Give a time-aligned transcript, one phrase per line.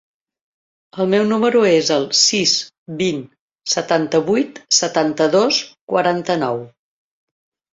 [1.03, 2.53] El meu número es el sis,
[3.01, 3.21] vint,
[3.75, 5.61] setanta-vuit, setanta-dos,
[5.95, 6.65] quaranta-nou.